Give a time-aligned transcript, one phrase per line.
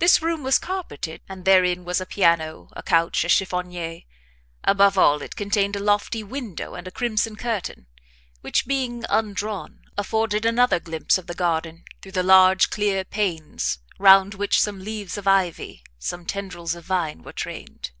[0.00, 4.00] This room was carpeted, and therein was a piano, a couch, a chiffonniere
[4.64, 7.86] above all, it contained a lofty window with a crimson curtain,
[8.40, 14.34] which, being undrawn, afforded another glimpse of the garden, through the large, clear panes, round
[14.34, 17.92] which some leaves of ivy, some tendrils of vine were trained.